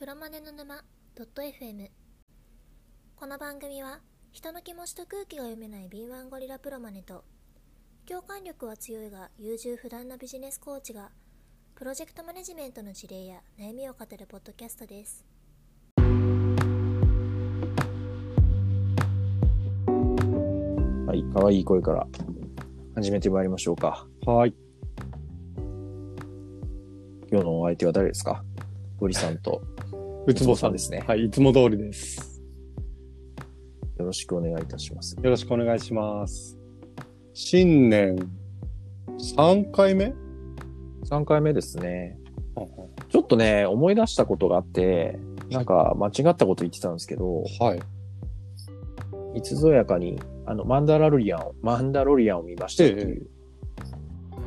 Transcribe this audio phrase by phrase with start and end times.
[0.00, 0.82] プロマネの沼
[1.14, 1.90] .fm
[3.16, 4.00] この番組は
[4.32, 7.22] 人の気持ちと空気が読めない敏腕ゴリラプロマネと
[8.08, 11.10] 共感力は強いが優柔不断なビジネスコーチが
[11.74, 15.22] プロジェクトマネジメントの事例や悩みを語るポッドキャストです
[21.06, 22.06] はい、可愛い声から
[22.94, 24.06] 始めてまいりましょうか。
[24.24, 24.54] はい。
[27.30, 28.42] 今日のお相手は誰ですか？
[28.96, 29.62] ゴリさんと
[30.30, 31.02] うつぼさんでですね。
[31.06, 32.40] はい、いつも通りです。
[33.98, 35.16] よろしくお願いいたします。
[35.20, 36.56] よろしくお願いします。
[37.34, 38.16] 新年
[39.36, 40.14] 3回目
[41.04, 42.16] ？3回目ですね。
[43.08, 45.18] ちょっとね、思い出したことがあって、
[45.50, 49.38] なんか間違ったこと言ってたんですけど、はい。
[49.38, 53.26] いつぞやかに、あの、マンダロリアンを、マンダロリアンを見ましたっていう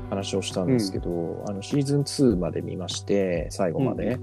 [0.09, 4.17] 話をしたんですけど、あの、シーズン2まで見まして、最後まで。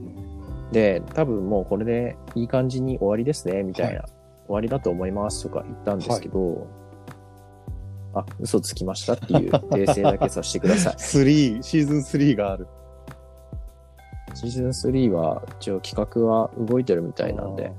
[0.73, 4.11] で、多分もうこれでいい感じに終わりですね、みたいな、終
[4.49, 6.67] わりだと思いますとか言ったんですけど、
[8.15, 10.95] あ、嘘つきましたっていう訂正だけさせてください。
[10.99, 12.67] 3、シーズン3がある。
[14.35, 17.73] シーズン3は一応企画は動いてるみたいなんで、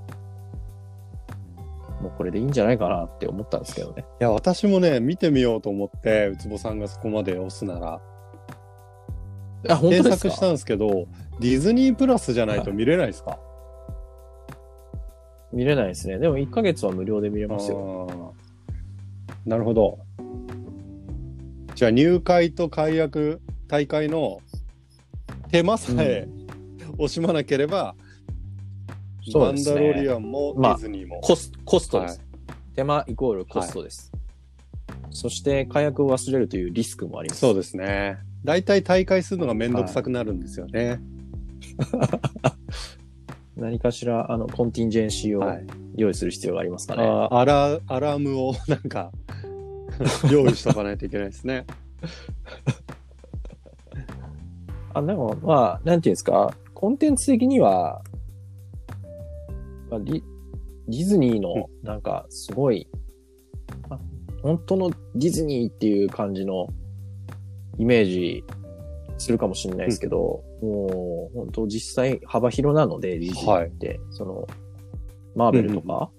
[2.02, 4.06] もうこれでいいんじゃないかなって思ったんですけどね。
[4.20, 8.02] いや、私もね、見てみようと思って、うつぼさんがそこまで押すなら、
[9.70, 10.16] あ、本当検ですか？
[10.18, 11.08] 索したんですけど、
[11.40, 13.40] ディズニープラスじゃないと見れないですか？
[15.54, 16.18] 見れないですね。
[16.18, 18.34] でも1ヶ月は無料で見れますよ。
[19.46, 20.00] なるほど。
[21.76, 24.40] じゃあ入会と解約大会の
[25.50, 26.28] 手間さえ
[26.98, 27.96] 惜しまなければ、
[29.30, 31.22] そうですねマンダロリアンもデまあィズニーも。
[31.22, 32.18] コスコストです。
[32.20, 32.28] はい
[32.74, 34.14] 手間イコールコストです。
[35.10, 37.42] そして解約を忘れるというリスクもあります。
[37.42, 38.18] そうですね。
[38.44, 41.00] 大体大会するのがめんどくさくなるんですよね。
[43.56, 45.68] 何かしらあのコンティンジェンシーをはい。
[45.96, 47.04] 用意する必要がありますかね。
[47.04, 49.12] あーアラアラームをなんか
[50.32, 51.66] 用意しとかないといけないですね。
[54.94, 58.02] あでもまあ、なんていうんですか、コンテンツ的には、
[59.90, 60.24] まあ、ディ
[60.88, 62.88] ディズニーのなんかすごい、
[63.90, 64.00] あ
[64.42, 66.68] 本当のディズニーっていう感じの
[67.78, 68.44] イメージ
[69.18, 74.48] するかもしれないですけど、もう本当実際幅広なので、ディズニーって、その、
[75.36, 76.12] マーベルとか、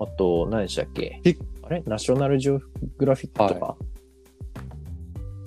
[0.00, 1.20] あと、何でしたっけ？
[1.22, 1.82] ピあれ？
[1.86, 2.60] ナショナルジオ
[2.98, 3.76] グラフィックとか、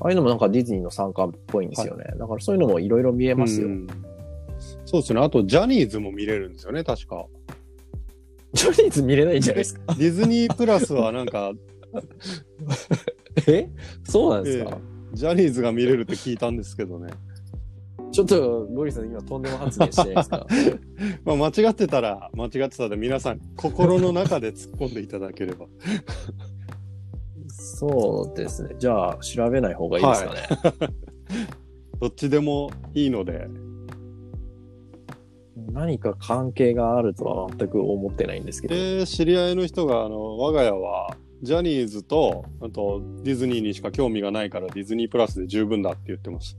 [0.02, 2.06] ああいうのもなんかディズニーの参加っぽいんですよね。
[2.18, 3.68] だからそういうのもいろいろ見えますよ。
[3.68, 3.88] うん。
[4.86, 5.22] そうですね。
[5.22, 7.26] あと、ジャニーズも見れるんですよね、確か。
[8.54, 9.94] ジャニーズ見れないんじゃないですか？
[9.96, 11.52] ディズニープラスはなんか、
[13.48, 13.70] え？
[14.04, 17.10] そうなんですか、えジャニーズが見れるって聞いたんですけどね。
[18.12, 20.48] ちょっと、ゴリさん今とんでも発言してないですか？
[21.24, 25.66] まあ、間違ってたら、間違ってたら皆さん、心の中で突っ込んでいただければ。
[27.48, 28.76] そうですね。
[28.80, 30.94] じゃあ、調べない方がいいですかね？
[32.02, 33.48] どっちでもいいので、
[35.72, 38.76] 何か関係があるとは全く思ってないんですけど。
[38.76, 46.56] で、知り合いの人が、あの、我が家は、ジャニーズと、あと、ディズニーにしか興味がないから、ディズニープラスで十分だって言ってまし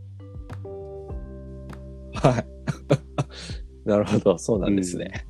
[2.15, 2.47] はい。
[3.89, 5.25] なるほど、そうなんですね。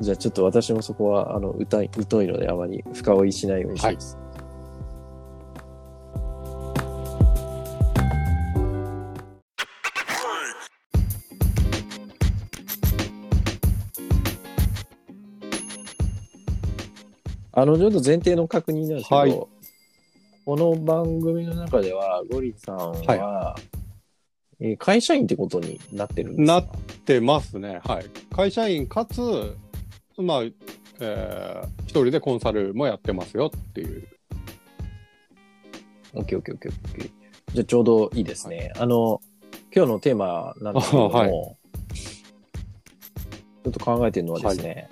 [0.00, 4.18] じゃあちょっと私もそこは、あの、歌い、疎いのであまり深追いしないようにします。
[17.60, 19.40] あの、ちょっと前提の確認なんですけど、はい
[20.44, 23.56] この番組の中では、ゴリさんは、は
[24.60, 26.60] えー会社員ってことになってるんですか？
[26.62, 26.62] な
[27.04, 27.80] てますね。
[27.84, 28.06] はい。
[28.34, 29.20] 会社員かつ、
[30.16, 34.08] まあ、えー一人でコンサルもやってますよっていう。
[36.14, 37.10] オッケーオッケーオッケーオッケー。
[37.52, 38.72] じゃあちょうどいいですね。
[38.78, 39.20] あの、
[39.76, 44.88] 今日のテーマなんですけども、 はいちょっと考えてるのはですね、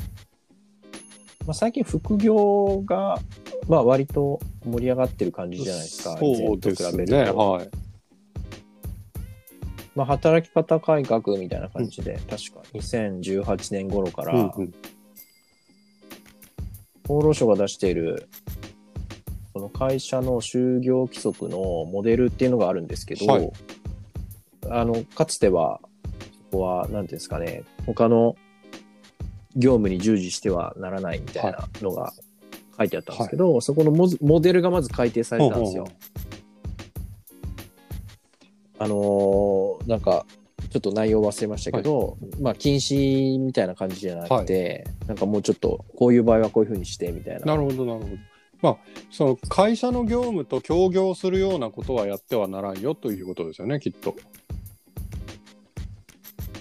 [1.46, 3.20] まあ、最近副業が、
[3.68, 6.18] まあ割と盛り上がってる感じじゃないですか。
[6.18, 7.04] そうとですね。
[7.04, 7.38] 比べると。
[7.38, 7.70] はい。
[9.94, 14.74] まあ働き方改革みたいな感じで、確か2018年頃から、うんうん
[17.08, 18.28] 厚労省が出している、
[19.52, 23.52] その会社の就業規則のモデルっていうのがあるんですけど、はい
[24.68, 25.78] あの、かつては、
[26.50, 28.34] そこは、なんていうんですかね、他の
[29.56, 32.12] 業務に従事してはならないみたいなのが
[32.78, 35.84] 書いてあったんですけど、そこのモズモデルがまず改定されたんですよ。
[35.84, 35.96] ほうほう
[38.78, 40.26] あのーなんか、
[40.70, 47.46] ちょっと内容忘れましたけど、まあ禁止みたいな感じじゃなくて、なんかもうちょっとこういう場合はこういうふうにしてみたいな。
[47.46, 48.16] なるほどなるほど。
[48.60, 48.76] まあ
[49.10, 54.16] その会社の業務と協業するようなことはやってはならんよということですよねきっと。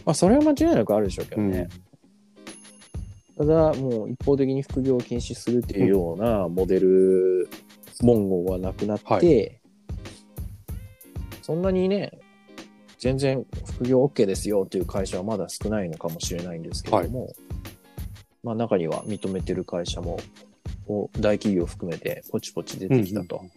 [0.06, 1.68] まあそれは間違いなくあるでしょうけどね。
[3.38, 7.50] ただもう一方的に副業を禁止するっていうようなモデル
[8.02, 9.20] 文言はなくなって、は
[11.42, 12.18] そんなにね、
[12.98, 13.46] 全然
[13.78, 17.34] 副業 OK ですよっていう会社はまだ少ないのかもしれないんですけれども、
[18.44, 20.18] まあ中には認めてる会社も
[20.88, 23.42] お大企業含めてポチポチ出てきたと。
[23.44, 23.52] うん。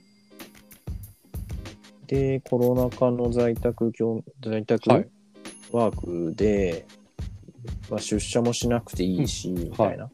[2.07, 5.09] で、コロナ禍の在宅業、在宅はい。
[5.71, 6.87] ワークで、
[7.91, 10.11] まあ、出社もしなくていいし、みたいな。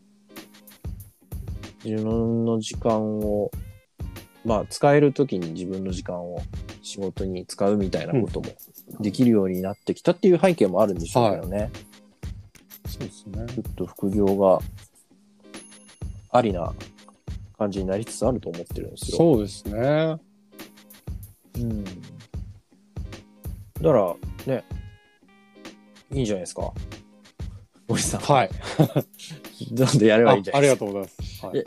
[1.84, 3.50] 自分の時間を、
[4.44, 6.40] まあ、使えるときに自分の時間を
[6.82, 8.46] 仕事に使うみたいなことも
[9.00, 11.70] できるようになってきたっていう背景もあるんでしょうけどね。
[12.86, 13.46] そうですね。
[13.54, 14.60] ちょっと副業が
[16.30, 16.72] ありな
[17.58, 19.18] 感じになりつつあると思ってるんですよ。
[19.18, 20.16] そうですね。
[21.56, 21.84] うん。
[21.84, 21.90] だ
[23.82, 24.64] から、ね、
[26.12, 26.72] いいんじゃないですか。
[27.88, 28.20] 森さん。
[28.20, 28.50] はい。
[29.72, 30.86] どんどんやればあいいんじゃないですか。
[30.86, 31.46] ありがとうございます。
[31.46, 31.64] はいえ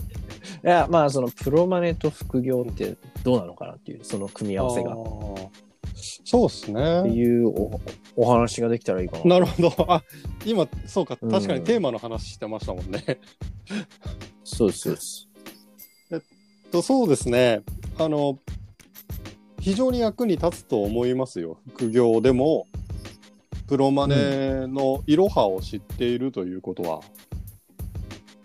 [0.64, 4.92] いや、まあ、そのプロマネと副業ってどうなのかなっていう、その組み合わせが。
[4.92, 5.50] っあー
[6.24, 7.10] そうですてね。
[7.10, 7.80] いうお
[8.16, 9.40] お話ができたらいいかな。
[9.40, 9.94] なるほど。
[9.94, 10.04] あ、
[10.46, 11.18] 今、そうか。
[11.22, 13.20] うん確かにテーマの話してましたもんね。
[14.44, 15.28] そうです、そうです。
[16.72, 17.62] とそうですね。
[17.98, 18.40] あの、
[19.60, 21.60] 非常に役に立つと思いますよ。
[21.76, 22.68] 副業でも、
[23.68, 27.02] プロマネのいろはを知っているということは、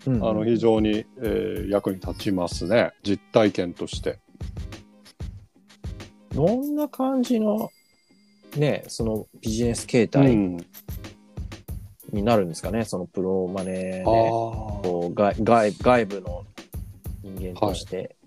[0.05, 2.91] うんあの、非常に、えー役に立ちますね。
[3.03, 4.19] 実体験として。
[6.35, 7.71] どんな感じの、
[8.57, 10.57] ね、そのビジネス形う態ん。
[12.11, 14.03] になるんですかね、そのプロマネで。
[14.03, 16.43] こう外外外部の
[17.23, 18.17] 人間として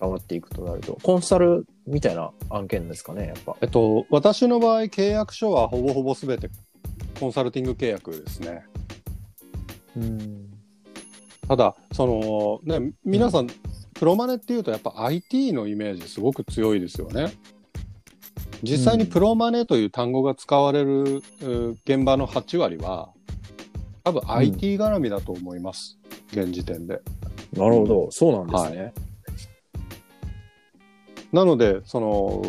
[0.00, 3.56] 関わっていくとなると、コンサルみたいな案件ですかね、やっぱ。
[3.60, 6.50] えっと、私の場合、契約書はほぼほぼすべて
[7.20, 8.64] コンサルティング契約ですね。
[9.96, 10.50] うん。
[11.48, 13.46] ただ、その、ね、皆さん、
[13.94, 17.32] プロマネっていうとやっぱ IT のイメージすごく強いですよね。
[18.62, 23.10] 実際にプロマネという単語が使われる、う現場の8割は、
[24.04, 25.98] 多分 IT 絡みだと思います。
[26.32, 27.00] 現時点で。
[27.52, 28.92] なるほど、そうなんですね。
[31.36, 32.42] なので、その、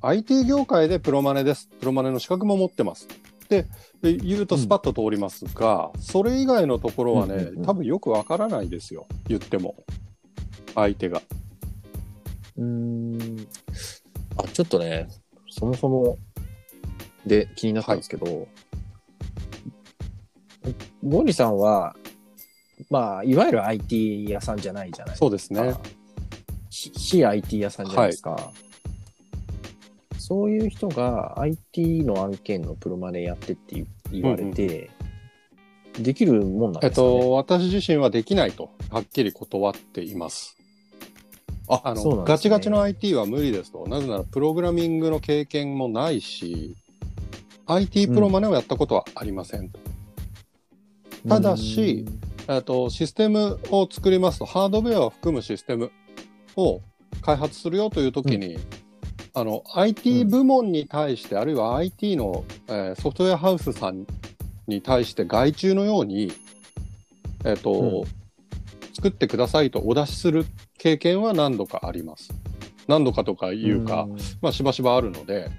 [0.00, 1.68] IT 業界でプロマネです。
[1.80, 3.08] プロマネの資格も持ってます。
[3.48, 3.66] で、
[4.00, 9.08] で言うとスパッと通りますが、それ以外のところはね、うんうんうん多分よくわからないですよ。
[9.26, 9.74] 言っても。
[10.76, 11.20] 相手が。
[12.56, 13.46] うーん。
[14.36, 15.08] あ、ちょっとね、
[15.50, 16.16] そもそも
[17.26, 18.46] で気になったんですけど、
[21.02, 21.96] ゴリさんは、
[22.88, 25.24] まあ、いわゆる IT 屋さんじゃないじゃないですか。
[25.24, 25.74] そうですね。
[26.72, 28.50] ひ非 IT 屋さんじゃないですか。
[30.18, 34.90] そういう人が IT の案件のプロマネやってって言われて、
[35.98, 37.20] できるもんなんえっですか、ね？
[37.20, 40.56] と、私自身はできないと、はっきり断っています。
[41.68, 43.86] ああの、ねガチガチの IT は無理ですと。
[43.86, 46.74] なぜなら、プログラミングの経験もないし、
[47.66, 49.78] IT プロマネをやったことはありませんと。
[51.28, 52.06] ただし、
[52.48, 55.92] えっと、システムを作りますと、ハードウェアを含むシステム
[56.56, 56.80] を
[57.22, 58.58] 開発するよというときに、
[59.34, 64.06] あの、IT 部門に対して、あるいは IT の、えーソフトウェアハウスさん
[64.66, 66.32] に対して外注のように、
[67.44, 68.22] えっ、と、うん。
[68.94, 70.46] 作ってくださいとお出しする
[70.78, 72.30] 経験は何度かあります。
[72.86, 74.16] 何度かとかいうか、ん。
[74.40, 75.50] まあしばしばあるので、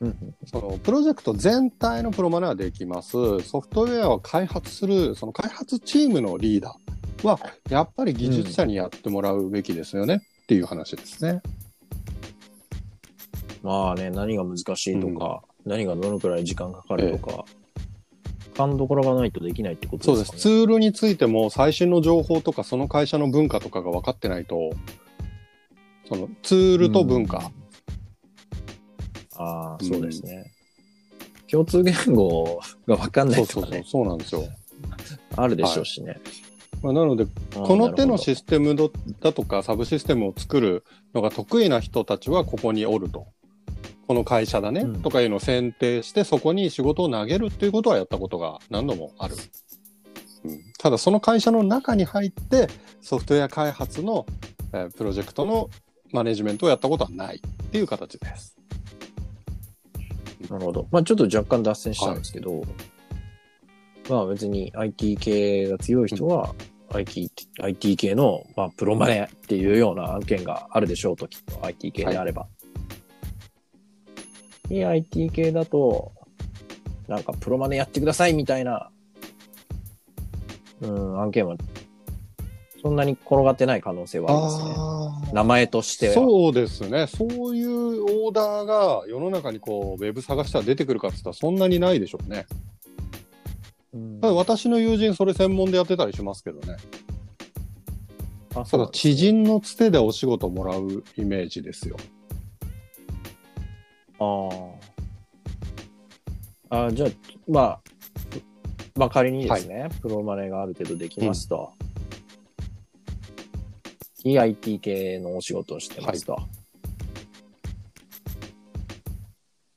[0.00, 0.34] うん。
[0.44, 3.40] そのプロジェクト全体のプロマネはできます。
[3.40, 6.89] ソフトウェアを開発する、その開発チームのリーダー
[7.22, 11.42] は、やっぱり技術者にやってもらうべきですよね、っていう話ですね。
[13.62, 17.44] まあね、何が難しいとか、何がどのくらい時間かかるとか、
[18.56, 20.32] 勘どころがないとできないってことそうです。
[20.32, 20.56] ですかね。
[20.56, 24.70] ツールについても最新の情報とかその会社の文化とかが分かってないと、
[26.08, 27.50] そのツールと文化、
[29.36, 30.52] ああ、うんそうですね。
[31.50, 34.44] 共通言語が分かんなそうそうそういとかね、そうなんですよ。
[35.36, 36.20] あるでしょうしね。
[36.82, 40.84] まあ、なので、この手のシステムどだとかサブシステムを作る
[41.14, 43.26] のが得意な人たちはここにおると。
[44.06, 49.36] この会社だね、うんとかいうのを選定してそこに仕事を投げるっていうことはやったことが何度もある。
[50.44, 52.66] うん、ただその会社の中に入って
[53.00, 54.26] ソフトウェア開発の、
[54.72, 55.70] えープロジェクトの
[56.12, 58.56] マネジメントをやったことはないっていう形です。
[60.48, 60.88] なるほど。
[60.90, 62.62] まあちょっと若干脱線したんですけど、
[64.10, 66.52] まあ別に IT 系が強い人は、
[66.92, 72.48] IT, IT 系の、まあ、プロマネっていうような案件があるでしょうと、きっと IT 系であれば。
[74.68, 76.12] いい IT 系だと、
[77.06, 78.90] なんかプロマネやってくださいみたいな、
[80.80, 81.56] うん、案件は、
[82.82, 85.32] そんなに転がってない可能性はありますね。
[85.34, 86.14] 名前としては。
[86.14, 87.06] そうですね。
[87.06, 92.46] そういうオーダーが世の中にこう、ウェブ探したら出てくるかって言ったらそんなにないでしょうね。
[93.92, 96.76] うんただ私の友人それ専門でやってたりしますけどね。
[98.54, 101.96] あ、そうなんですね人のつてでお仕事もらうイメージですよ。
[104.18, 104.48] あ
[106.70, 106.86] あ。
[106.86, 107.10] あじゃあ、
[107.48, 107.80] まあ、
[108.94, 111.72] まあ仮にですね、プロマネがある程度できますと。
[114.22, 116.38] いい IT 系のお仕事をしてますと。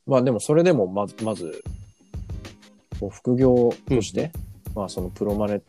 [0.05, 1.63] まあでもそれでもまず、まず、
[3.03, 4.31] こう副業として、
[4.75, 5.61] まあそのプロマネ、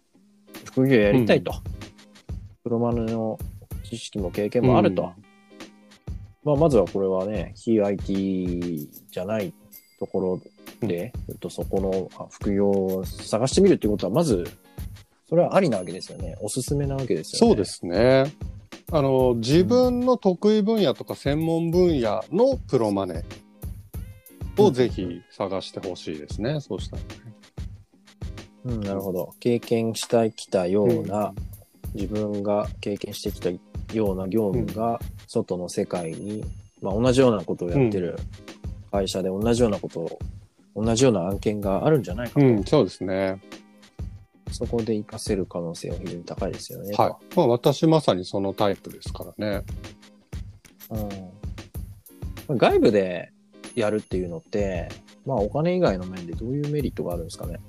[0.64, 1.52] 副業やりたいと。
[2.62, 3.38] プロマネの
[3.82, 5.02] 知識も経験もあると。
[5.02, 5.24] うん
[6.44, 9.54] まあまずはこれはね、非 IT じゃない
[9.98, 10.40] とこ
[10.82, 14.44] ろで、えっと、そこのあ副業を探してみるっていうことは、まず、
[15.26, 16.36] それはありなわけですよね。
[16.42, 17.54] おすすめなわけですよね。
[17.54, 17.64] そうで。
[17.64, 18.24] すね。
[18.92, 23.24] あの、自分の得意分野とか専門分野のプロマネ
[24.58, 26.60] をぜひ探してほしいですね。
[26.60, 27.08] そうしたらね。
[28.64, 29.34] うん、なるほど。
[29.40, 31.34] 経験してきたような、
[31.94, 33.50] 自分が経験してきた
[33.94, 36.44] ような業務が、外の世界に、
[36.80, 38.16] まあ同じようなことをやってる
[38.90, 40.18] 会社で同じようなことを、
[40.76, 42.46] 同じような案件があるんじゃないかと。
[42.46, 43.40] うん、そうですね。
[44.50, 46.94] そこで活かせる可能性は非常に高いですよね。
[46.96, 47.36] はい。
[47.36, 49.64] まあ私まさにそのタイプですからね。
[52.48, 53.33] うん、外部で
[53.74, 54.88] やるっていうのって、
[55.26, 57.60] まあお金以外の面でどういうメリットがあるんですかね？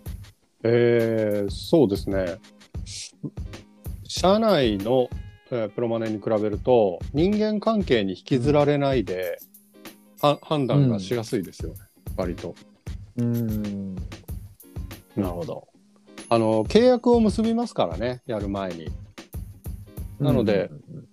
[0.64, 2.38] えー、そうですね。
[4.04, 5.10] 社内の、
[5.52, 9.38] えープロマネに比べると人間関係に引きずられないで、
[10.22, 11.80] は判断がしやすいですよね、
[12.18, 12.56] 割と。
[13.18, 13.96] うん。
[13.96, 14.02] な
[15.18, 15.68] るほど。
[16.28, 18.90] あの契約を結びますからねやる前に
[20.20, 20.72] なので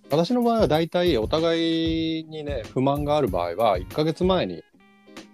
[0.09, 4.63] 私の場合は大体お互いにね不満がある場合は1ヶ月前に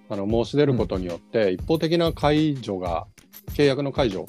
[0.10, 3.08] あの申し出ることによって一方的な解除が、
[3.54, 4.26] 契約の解除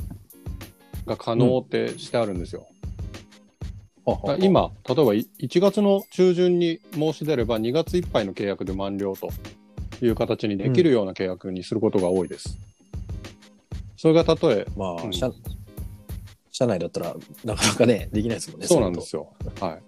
[1.07, 2.67] が可能ってしてあるんですよ。
[4.05, 9.31] はははだから、今、例えばい1月の中旬に申し出れば2月いっぱいの契約で満了と
[10.05, 12.59] いう形にできるような契約にすることが多いです。
[13.97, 15.31] それが例え、まあ、うん社、
[16.51, 18.67] 社内だったらなかなかね、できないですもんね。
[18.67, 19.33] そうなんですよ。
[19.61, 19.83] はい。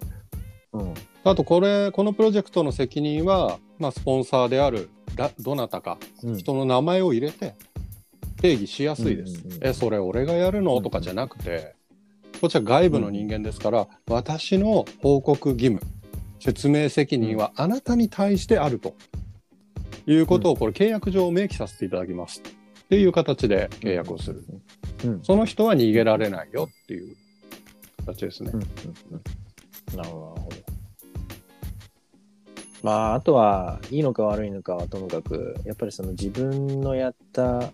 [0.71, 0.93] その後。
[1.25, 6.37] あとこれ、このプロジェクトの責任は、まあ、スポンサーであるだどなたか、うん。
[6.37, 7.53] 人の名前を入れて
[8.37, 9.41] 定義しやすいです。
[9.43, 10.81] うんうんうんえ、それ俺がやるの？
[10.81, 11.75] とかじゃなくて、
[12.39, 15.81] こっちは外部の人間ですから、私の報告義務、
[16.39, 18.95] 説明責任はあなたに対してあると
[20.07, 22.41] いうことを、これ契約上明記させていただきます。
[22.41, 24.45] っていう形で契約をする。
[25.03, 25.19] うん。
[25.23, 27.17] その人は逃げられないよっていう
[28.05, 28.61] 形ですねうん。
[28.61, 28.67] うん
[29.11, 30.72] うんなるほど。
[32.83, 37.71] まあ、あとは、いいのか悪いのかはともかく、やっぱりその自分のやった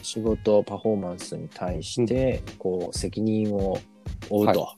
[0.00, 3.78] 仕事、パフォーマンスに対して、こう、責任を
[4.30, 4.60] 負うと。
[4.62, 4.76] は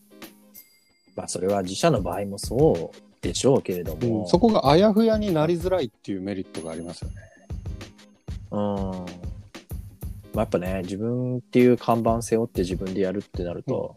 [1.15, 7.17] まあ、それは自社の場合もそうでしょうけれども、うんそこがあやふやになりづらいっていうメリットがありますよね。
[8.51, 8.59] うん。
[8.61, 9.05] ま
[10.37, 13.95] あ、やっぱね、自分っていう看板背負って自分でやるってなると、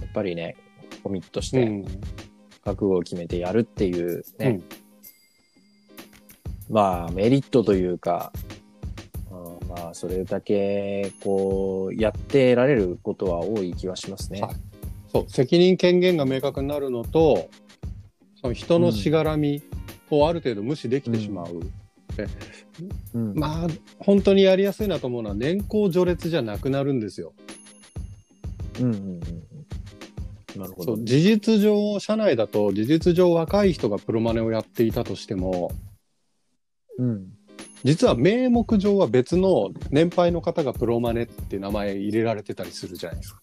[0.00, 0.56] やっぱりね、
[1.04, 1.84] コミットして、うん
[2.68, 4.60] 覚悟を決めてやるっていうね、
[6.70, 6.74] うん。
[6.74, 8.30] まあメリットというか、
[9.30, 14.42] うんまあそれだけこうやってられることは多い気はしますね。
[14.42, 14.54] はい。
[15.10, 17.48] そう責任権限が明確になるのと
[18.42, 19.62] その人のしがらみ
[20.10, 21.60] をある程度無視できてしまう、
[23.14, 23.34] うん。
[23.34, 27.32] まあ本当にやりやすいなと思うのは年功序列じゃなくなるんですよ。
[28.80, 29.47] うんうんうん
[30.66, 31.04] そう。
[31.04, 35.70] 事実上社内だと事実上若い人がプロマネをやっていたとしても
[36.98, 37.32] うん
[37.84, 43.40] 実は名目上は別の年配の方がプロマネって名前入れられてたりするじゃないですか。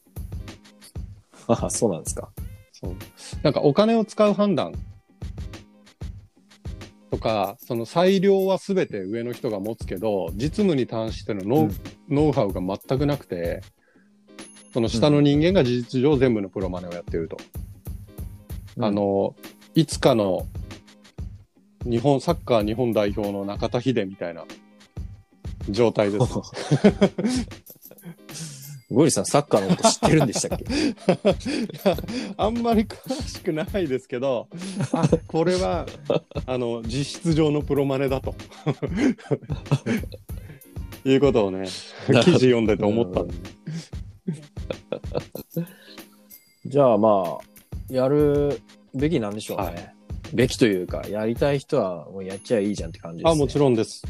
[1.47, 2.29] あそうなんですか。
[2.73, 2.95] そう
[3.43, 4.73] なんかお金を使う判断
[7.11, 11.75] とかその裁量は全て上の人が持つけど実務に関してのノウ,、うん
[12.09, 13.61] ノウハウが全くなくて
[14.75, 17.37] その下の人間が事実上全部のプロマネをやってると。
[18.77, 19.33] あの
[19.73, 20.47] いつかの
[21.85, 24.43] 日本、サッカー日本代表の中田秀みたいな
[25.69, 26.25] 状態です。
[28.91, 30.65] ゴリさん、サッカーのこと知ってるんでしたっけ？
[32.35, 34.49] あんまり詳しくないですけど、
[34.91, 35.85] あ、これは、
[36.45, 38.35] あの、実質上のプロマネだと。
[41.05, 41.65] いうことをね、
[42.25, 43.54] 記事読んでて思ったんで。
[46.65, 48.59] じゃあまあ、やる
[48.93, 49.63] べきなんでしょうね。
[49.65, 49.95] はい
[50.33, 53.31] べきというか、やりたい人はもうやっちゃいいじゃんって感じです、ね。
[53.31, 54.01] あ、もちろんです。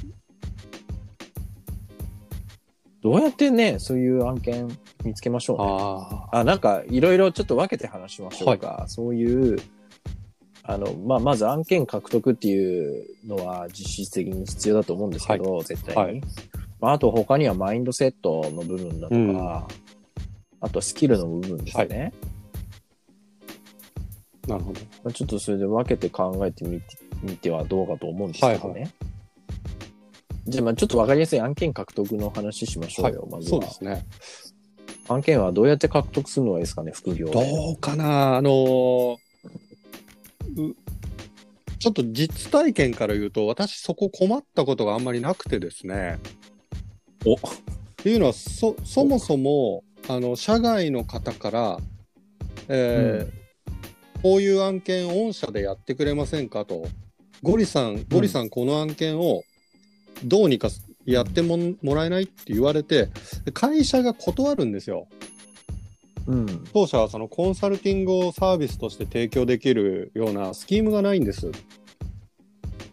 [3.02, 4.68] どうやってね、そういう案件
[5.04, 5.66] 見つけましょうね。
[6.34, 8.86] ああ、なんか、いろいろちょっと分けて話しましょうか。
[8.88, 9.60] そういう、
[10.64, 16.02] あの、まあ、まず案件獲得っていうのは実質的に必要だと思うんですけど、絶対に。
[16.02, 16.22] はい
[16.80, 19.86] まあ、あと他にはマインドセットの部分だとか、うん
[20.62, 22.12] あとスキルの部分ですね。
[24.46, 24.82] あ、なるほど。
[25.04, 28.82] まあちょっとそれで分けて考えてみてみてはどうかと思うんですけどね。
[28.82, 28.92] はい
[30.48, 33.68] じゃあ、まあちょっと分かりやすい案件獲得の話しましょうよ、まずはそうで。
[33.68, 34.06] すね。
[35.10, 37.34] 案件はどうやって獲得するのがいいですかね、副業で。
[37.34, 38.38] どうかな？
[38.38, 39.18] あのーう
[41.80, 46.20] ちょっと実体験から言うと、私そこ困ったことがあんまりなくてですね。
[47.26, 47.38] おっ
[47.98, 51.80] ていうのは、そ、そもそも、あの、社外の方から、
[52.68, 53.45] えー
[54.22, 56.88] こういう案件御社でやってくれませんかと。
[57.44, 59.44] ゴリさん、ゴリさんこの案件を
[60.24, 60.70] どうにか
[61.06, 63.10] やってももらえないって言われて、
[63.54, 65.08] 会社が断るんですよ。
[66.28, 66.64] うん。
[66.74, 71.48] 当社はそのコンサルティングをサービスとして提供できるようなスキームがないんです。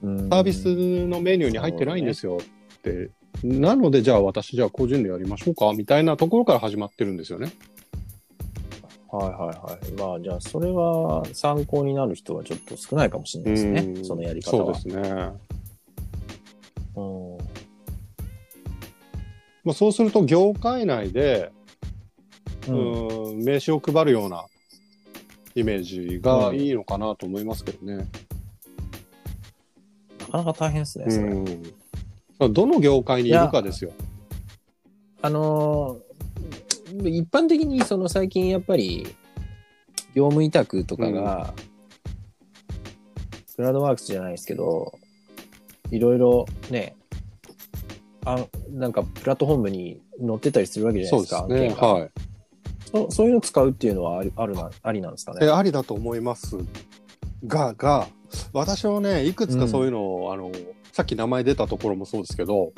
[0.03, 0.67] うんサービス
[1.07, 3.11] のメニューに入ってないんですよって。
[3.43, 7.53] なので、じゃあ私じゃあ個人でやりましょうかみたいなところから始まってるんですよね。
[9.13, 9.93] はいはいはい。
[9.93, 13.81] まあじゃあそれは参考になる人はちょっと少ないかもしれないですね。
[13.83, 14.75] うんそのやり方は。
[14.75, 15.33] そうですね。
[16.97, 17.39] うん
[19.65, 21.53] まあ、そうすると業界内で、
[22.69, 24.45] ううんん、名刺を配るような
[25.55, 28.09] イメージがいいのかなと思いますけどね。
[30.21, 31.29] なかなか大変ですね、それ。
[31.29, 32.53] うん。
[32.53, 33.93] どの業界にいるかですよ。
[35.21, 36.12] あのー
[36.93, 39.07] 一般的にその最近やっぱり
[40.15, 41.55] 業務委託とかが、
[43.57, 44.99] クラウドワークスじゃないですけど、
[45.91, 46.97] いろいろね、
[48.25, 51.89] あなんかプラットフォームに載ってたりするわけじゃないそうでか、ですすね。
[51.89, 52.11] はい。
[52.91, 55.47] そそういうの使うっていうのはありあるなありなんですかね？
[55.47, 56.59] えありだと思います
[57.47, 58.07] が、が、
[58.53, 60.53] 私はね、いくつかそういうのを、あの、
[60.93, 62.73] さっき名前出たところもそうですけど、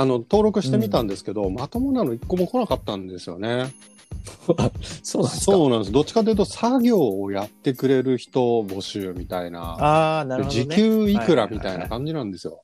[0.00, 3.72] あの、登録してみたんですけど、まともなの一個も来なかったんですよね。
[4.46, 5.28] そうなんですか？
[5.28, 5.92] そうなんです。
[5.92, 9.60] どっちかというと、作業をやってくれる人募集みたいな。
[9.60, 10.64] ああ、なるほど、ね。
[10.64, 12.62] 時給いくらみたいはいはいはいな感じなんですよ。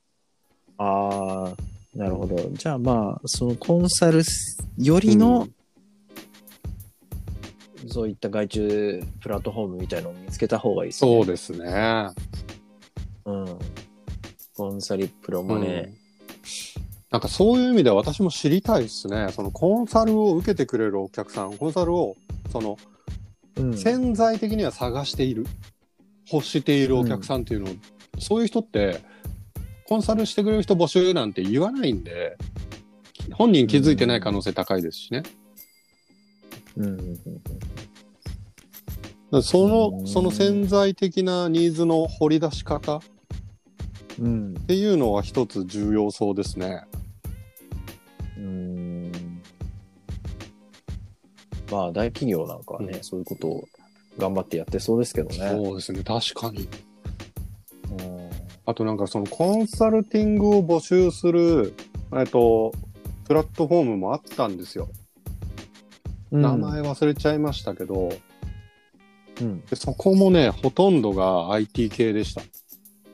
[0.77, 2.37] ああ、なるほど。
[2.53, 4.21] じゃあまあ、そのコンサル
[4.77, 5.55] よりの、うん
[7.87, 11.11] そういった外注プラットフォームみたいのを見つけた方がいいですね。
[11.17, 12.09] そうですね。
[13.25, 13.59] うん。
[14.55, 15.93] コンサルプロマネ
[17.15, 19.29] なんかそういう意味では私も知りたいですね。
[19.31, 22.17] そのコンサルを受けてくれるお客さん、コンサルを、
[22.51, 23.61] その、ー。
[23.61, 25.47] うん潜在的には探している、
[26.29, 27.75] 欲しているお客さんっていうのを、
[28.19, 29.01] そういう人って、
[29.87, 32.35] コンサルしてくれる人募集なんて言わないんで、
[33.31, 35.23] 本人気づいてない可能性高いですしね。
[36.75, 36.85] うん
[39.31, 43.01] うんその、うんその潜在的なニーズの掘り出し方っ
[44.19, 44.53] うん。
[44.67, 46.83] ていうのは一つ重要そうですね。
[48.45, 49.11] うん。
[51.71, 53.67] まあ、大企業なんかはね、うんそういうことを
[54.17, 55.35] 頑張ってやってそうですけどね。
[55.49, 56.67] そうですね、確かに。
[57.99, 58.25] うん
[58.67, 61.75] あとなんかそのコンサルティングを募集する、
[62.15, 62.73] えっと、
[63.27, 64.89] プラットフォームもあったんですよ。
[66.31, 68.09] 名前忘れちゃいましたけど、
[69.39, 69.61] うん。
[69.65, 72.41] でそこもね、ほとんどが IT 系でした。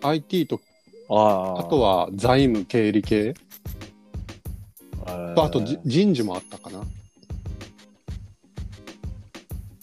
[0.07, 0.61] IT と、
[1.09, 1.59] ああ。
[1.59, 3.33] あとは財務経理系、
[5.37, 6.79] あとじ人事もあったかな。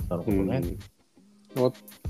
[0.09, 0.57] なるほどね。
[0.59, 0.79] うん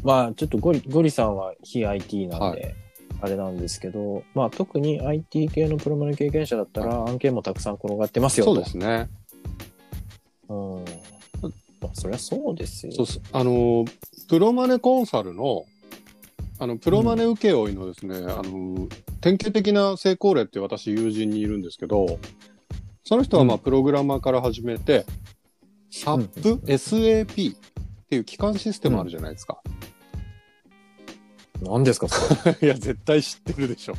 [0.02, 2.74] まあ、ちょっとゴリゴリさんは非 IT なんはで、
[3.20, 8.54] あれなんですけど、まあ、特に IT 系のプロマネ経験者だったら、案件もたくさん転がってますよと。
[8.54, 9.08] そうですね。
[10.48, 10.84] うん。
[11.80, 12.92] まあ、そりゃそうですよ。
[12.92, 13.84] そうあの、
[14.28, 15.64] プロマネコンサルの、
[16.60, 18.88] あの、プロマネ請負のですね、あの、
[19.20, 22.18] 典型的な成功例って私友人にいるんですけど、
[23.08, 25.06] その人はまあ、うんプログラマーから始めて、
[25.90, 27.56] SAP、SAP っ
[28.06, 29.62] ていう基幹システムあるじゃないですか。
[31.62, 33.94] 何ですか、そ いや、絶対知ってるでしょ。
[33.94, 33.98] れ。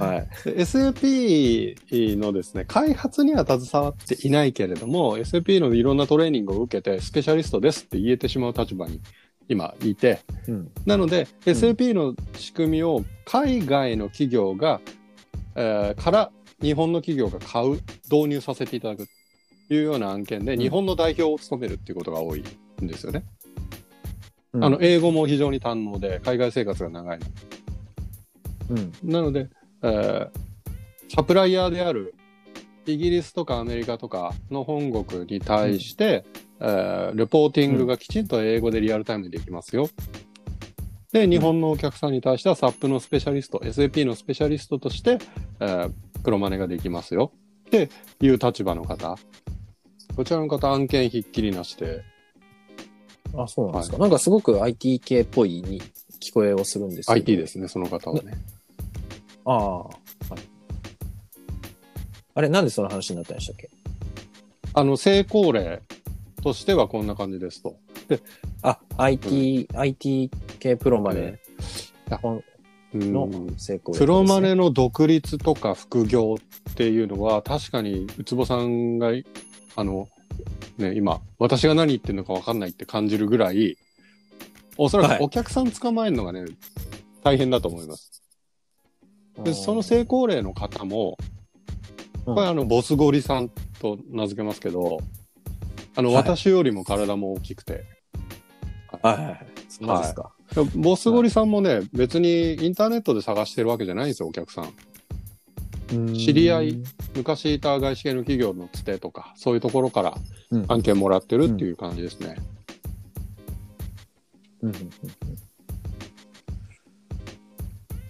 [0.06, 0.28] はい。
[0.46, 9.02] で SAP のですね、開発には携わっていないけれども、SAP のいろんなトレーニングを受けて、スペシャリストですって言えてしまう立場に
[9.50, 10.72] 今いて、うん。
[10.86, 14.80] なので、SAP の仕組みを海外の企業が、
[15.56, 16.32] えーから
[16.64, 17.72] 日本の企業が買う、
[18.10, 19.06] 導入させていただく
[19.68, 22.44] というような案件で、うん日本の代表を務めるっていうことが多い
[22.82, 23.24] んですよね。
[24.54, 27.26] うんあの、英語も非常に堪能で、海外生活が長いの
[28.70, 28.92] うん。
[29.02, 29.48] なので、
[29.82, 30.28] えー
[31.14, 32.14] サプライヤーである
[32.86, 36.24] イギリスとかアメリカとかの本国に対して、
[36.60, 39.88] えーレポーティングがきちんと英語でリアルタイムでできますよ。
[41.12, 45.18] で、日本のお客さんに対しては SAP のスペシャリスト、SAP のスペシャリストとして、
[45.60, 45.92] えー
[46.24, 47.32] 黒マネができますよ。
[47.66, 47.88] って
[48.20, 49.16] いう立場の方。
[50.16, 52.02] こちらの方、案件ひっきりなしで、
[53.36, 53.98] あ、そうなんですか。
[53.98, 55.82] なんかすごく IT 系っぽいに
[56.20, 58.32] 聞こえをするんですけど IT ですね、その方はね。
[59.44, 59.82] ああ。
[59.84, 59.94] はい。
[62.36, 63.68] あれ、なんでその話になったんでしたっけ？
[64.72, 65.82] あの、成功例
[66.42, 67.76] としてはこんな感じですと。
[68.62, 71.40] あ、IT、IT 系プロマネ
[72.08, 72.44] のうん
[73.56, 76.36] 成功、プロマネの独立とか副業
[76.70, 79.10] っていうのは確かにウツボさんが
[79.76, 80.08] あの
[80.78, 83.76] ね今私が何言ってるのか分かんないって感じるぐらい
[84.76, 85.18] おそらはい。
[85.18, 86.44] くお客さん捕まえるのがね、
[87.22, 88.22] 大変だと思います。
[89.42, 91.16] でその成功例の方も
[92.26, 92.34] うん。
[92.34, 94.98] これあのボスゴリさんと名付けますけど
[95.96, 96.16] あの、はい。
[96.18, 97.84] 私よりも体も大きくて。
[99.02, 99.46] はいはいはい。
[99.68, 100.32] そうですか。
[100.76, 104.72] ボスゴリさんもね、別にインターネットで探してるわけじゃないんですよお客さん。
[106.14, 106.82] 知り合い
[107.14, 110.14] 昔いた外資系の企業のつてとか、そういうところから
[110.50, 112.36] うん案件もらってるっていう感じですね。
[114.62, 114.90] うんうんうんうん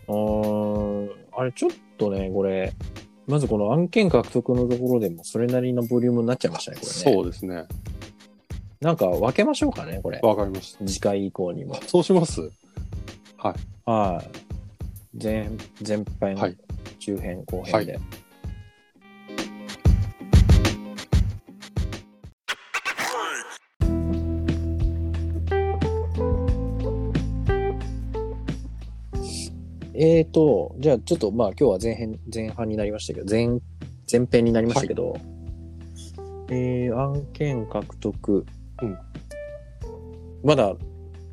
[0.07, 2.75] あーあれ、ちょっとね、これ、
[3.27, 6.95] まずこの案件獲得のところでもそれなりのボリュームになっちゃいましたね、これね。
[7.17, 7.65] そうですね。
[8.85, 10.21] なんか分けましょうかね、これ。
[10.23, 10.87] わかりました。
[10.87, 11.75] 次回以降にも。
[11.87, 12.51] そうします
[13.39, 15.25] はい。
[15.25, 15.49] 前、
[15.87, 16.57] 前編、はい
[16.99, 17.99] 中編、後編で。
[29.95, 33.49] えーと、じゃあちょっとまあ今日は前編、前半になりましたけど、前、
[34.11, 35.17] 前編になりましたけど、
[36.51, 38.45] えー、案件獲得。
[38.83, 38.99] うん。
[40.43, 40.79] まだ、ど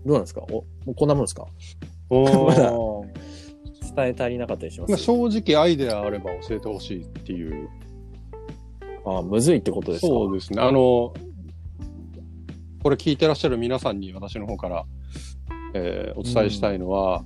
[0.06, 0.41] うなんですか？
[0.49, 1.45] お、もうこんなもんですか？
[2.10, 2.73] お まだ。
[2.73, 3.06] ー
[3.95, 4.91] 伝え足りなかったりします？
[4.91, 7.67] まあ正直アイデアあれば教えてほしいっていう。
[9.06, 10.08] ああ、むずいってことですか？
[10.08, 10.62] そうですね。
[10.62, 11.13] あの、
[12.84, 14.86] これ聞いてらっしゃる皆さんに私の方から、
[15.73, 17.23] えーお伝えしたいのは、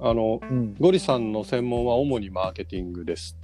[0.00, 0.74] あの、うん。
[0.80, 3.38] ゴリさんの専門は主にマーケティングです。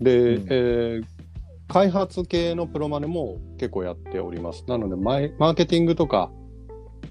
[0.00, 0.46] で、うん。
[0.48, 1.04] えー
[1.72, 4.62] 開発系のプロマネも結構やっております。
[4.68, 6.30] なので、マイマーケティングとか、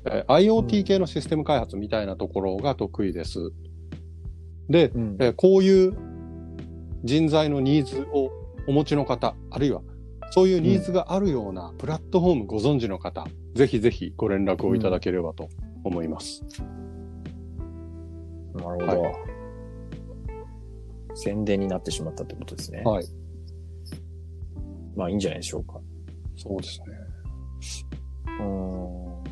[0.05, 3.51] えー IoT 系のシステム開発みたいなところが得意です。
[4.69, 5.97] で、うんえーこういう
[7.03, 8.29] 人材のニーズを
[8.67, 9.81] お持ちの方、あるいは
[10.29, 15.49] そういうニーズがあるようなプラットフォームご存知の方、ぜひぜひご連絡をいただければと
[15.83, 16.45] 思います。
[18.53, 19.13] なるほど、は
[21.15, 22.83] 宣伝になってしまったってことですね。
[22.85, 23.20] はい。
[24.95, 25.79] まあいいんじゃないでしょうか。
[26.35, 26.85] そうですね。
[28.39, 29.23] うーん。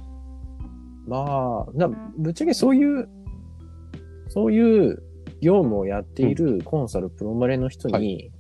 [1.08, 3.10] まあ、なぶっちゃけそういう、
[4.28, 5.04] そういう
[5.42, 8.32] 業務をやっているコンサルプロマレの人はに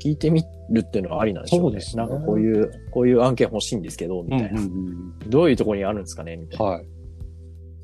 [0.00, 1.64] 聞いてみるっていうのはありなんでしょうね。
[1.64, 4.60] そうですねなんかこういう、こういう案件欲しいんですけど、みたいな。
[4.60, 6.64] うんうんうんどういうところにあるんですかねみたいな。
[6.64, 6.86] はい。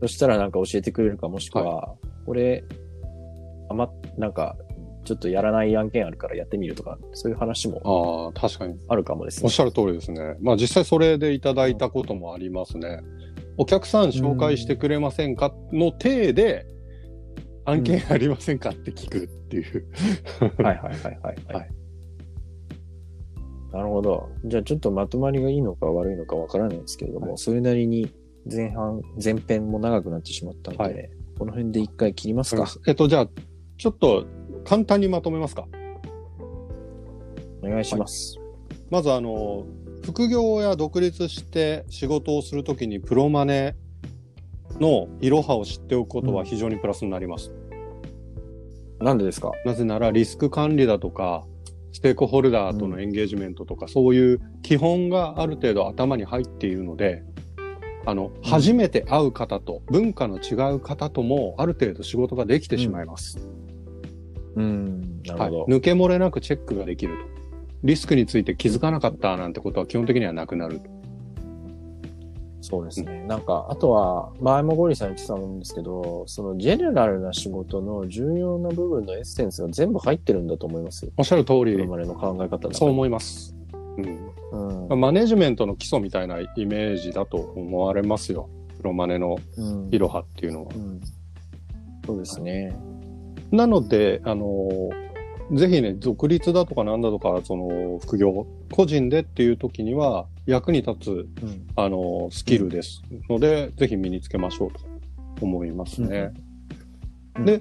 [0.00, 1.94] そしたらなんか教えてくれるか、もしくは、
[2.24, 2.64] これ、
[3.68, 4.56] あま、なんか、
[5.06, 8.74] ちょっとやらない案件あるからやってみるとか、そういう話もああ、確かに。
[8.88, 9.50] あるかもですねおっ。
[9.50, 10.36] しゃる通りですね。
[10.42, 13.00] まあ実際それでいただいたこともありますね。
[13.56, 15.54] お客さん紹介してくれませんか？
[15.72, 16.66] の体で、
[17.64, 19.86] 案件ありませんかって聞くっていう。
[20.40, 21.54] はいはいはいはい、はい。
[21.54, 21.70] はい
[23.72, 24.28] なるほど。
[24.46, 28.10] じゃあちょっとまとまりがいいのか悪いのかわからないですけれども、はいそれなりに
[28.50, 32.66] 前半、前編も長くなってしまったので、はいこの辺で一回切りますか。
[32.86, 33.28] えっと、じゃあ、
[33.76, 34.24] ちょっと
[34.66, 35.66] 簡単にまとめますか？
[37.62, 38.36] お願いします。
[38.90, 39.64] まず、あの、
[40.02, 43.76] 副業や独立して仕事をするときにプロマネ
[44.80, 47.52] のいろはを知っておくことは非常にプラスになります。
[49.00, 49.52] なんでですか？
[49.64, 51.46] なぜならリスク管理だとか、
[51.92, 57.22] ステークホルダーとのエンゲージメントとか、そういう基本がある程度頭に入っているので、
[58.04, 63.38] あの、初めて会う方と、文化の違う方とも、ある程度仕事ができてしまいます。
[63.38, 63.65] うん。
[64.62, 65.76] なるはいほど。。
[65.76, 67.24] 抜け漏れなくチェックができると。
[67.84, 70.96] リスクについて気づかなかったなんてことは基本的にはなくなると。
[72.62, 73.24] そうですね。
[73.28, 81.12] なんか、あとは、前もゴリさん言ってたんですけど、そのジェネラルな仕事の重要な部分のエッセンスが全部入ってるんだと思いますよ。
[81.16, 83.54] おっしゃる通りこれ、までの考え方そう思います。
[84.52, 84.88] うん。
[84.90, 85.00] うん。
[85.00, 88.48] マネジメントの基礎みたいなイメージだと思われますよ。
[88.78, 90.78] プロマネのうんいろはっていうのはう。
[90.78, 91.00] ん。
[92.04, 92.76] そうですね。
[93.50, 94.90] なので、あの、
[95.52, 101.66] ぜひね、独立だとかなんだとか、その、副業、個人でっていう時には、役に立つ、うん。
[101.76, 104.80] あの、スキルですので、ぜひ身につけましょうと
[105.40, 106.32] 思いますね。
[107.38, 107.60] うんで、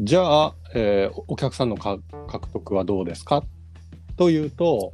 [0.00, 3.44] じゃあ、えーお客さんのか獲得はどうですか
[4.16, 4.92] というと、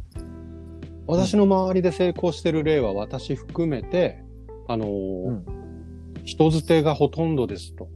[1.07, 4.23] 私の周りで成功してる例は私含めて、
[4.67, 5.45] あのーうん
[6.25, 7.89] 人づてがほとんどですと。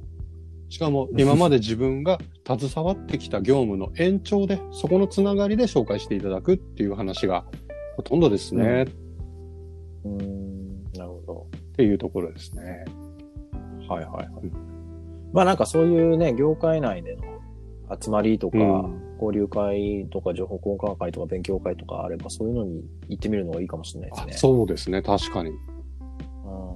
[0.72, 7.44] しかも今まで自分が携わってきた業務の延長で、そこのつながりで紹介していただくっていう話が
[7.94, 8.86] ほとんどですね、
[10.02, 10.82] うん。
[10.94, 11.46] なるほど。
[11.54, 12.86] っていうところですね。
[13.86, 14.30] はいはいはい。
[15.34, 17.22] まあなんかそういうね、業界内での
[18.00, 24.32] 集まりとか、うん交流会とか情報交換会とか勉強会とかあれば、そういうのに行ってみるのがいいかもしれないですあね。
[24.32, 25.52] そうですね、確かに。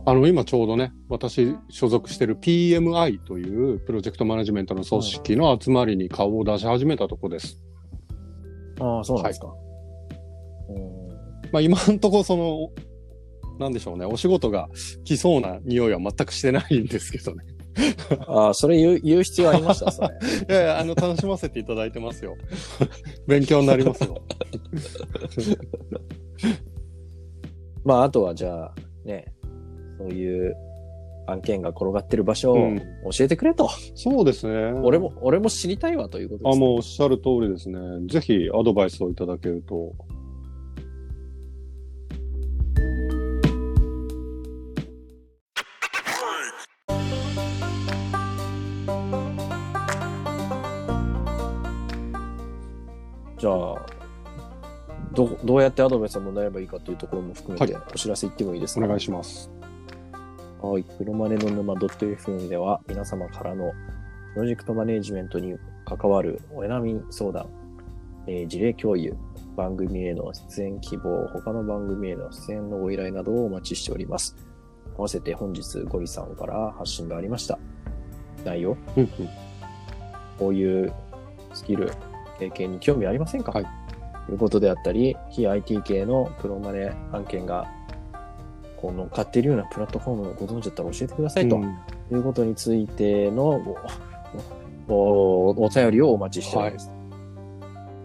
[0.06, 7.58] うんあの、今ちょうどね、私所属してる PMI というプロジェクトマネジメントの組織の集まりに顔を出し始めたとこです。
[8.80, 9.48] ああ、そうなんですか。
[10.68, 11.06] うん
[11.52, 12.70] まあ今んとこその、
[13.58, 14.68] なんでしょうね、お仕事が
[15.04, 17.44] 来そうな匂いは全くしてないんですけどね。
[18.26, 20.08] ああ、それ言う言う必要ありました、それ。
[20.48, 22.36] いやいや、あの、楽しませていただいてますよ。
[23.26, 24.14] 勉強になりますよ。
[27.84, 29.32] まあ、あとはじゃあ、ね、
[29.98, 30.56] そういう
[31.28, 32.78] 案件が転がってる場所をうん
[33.10, 33.68] 教えてくれと。
[33.94, 34.72] そうですね。
[34.82, 37.78] 俺も、俺も知りたいわということであ、す、もうおっしゃる通りですね。
[38.08, 39.92] ぜひアドバイスをいただけると。
[53.38, 53.86] じゃあ、
[55.12, 58.84] ど、どうやってアドバイスをもらえばいいかというところも含めて、はお知らせ言ってもいいですか？
[58.86, 59.50] お願いします。
[60.60, 60.84] はい。
[60.84, 63.72] プロマネの沼 .fm では皆様からの
[64.34, 67.46] プロジェクトマネジメントに関わるお悩み相談、
[68.26, 69.14] えー事例共有、
[69.54, 74.34] 番組への出演希望、他の番組への出演のご依頼などをお待ちしております。
[74.96, 77.58] 合わせて本日ゴリさんから発信がありました。
[78.44, 78.76] 内容、
[80.38, 80.92] こういう
[81.52, 81.92] スキル、
[82.38, 83.66] 経験に興味ありませんか、はい
[84.26, 87.72] ということであったり、非 IT 系のプロマネ案件が
[88.86, 91.56] こう乗っかっているようなプラットフォームをご存知だったら教えてくださいと。
[91.56, 93.76] うんいうことについての
[94.88, 96.90] おおお便りをお待ちしております。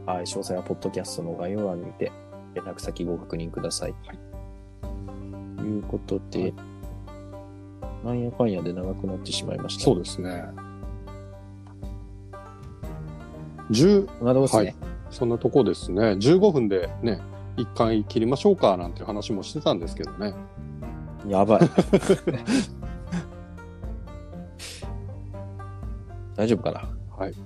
[0.08, 2.12] はい、詳細はポッドキャストの概要欄にて
[2.56, 3.94] 連絡先ご確認ください。
[5.58, 6.54] ということで、はい
[8.04, 9.84] なんやかんやで長くなってしまいました。
[9.84, 10.44] そうですね。
[13.70, 14.76] 10、こんなとこですね。
[15.12, 16.02] そんなとこですね。
[16.14, 17.22] 15分でね、
[17.58, 20.34] 一回切りましょうかなんて話もしてたんですけどね。
[21.28, 21.62] やばい。
[26.36, 26.90] 大丈夫かな？
[27.18, 27.34] はい。
[27.34, 27.38] で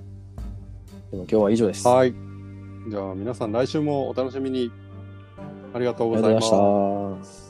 [1.16, 1.86] も今日は以上です。
[1.86, 2.14] はい。
[2.88, 4.70] じゃあ皆さん来週もお楽しみに。
[5.74, 7.45] ありがとうありがとうございございした。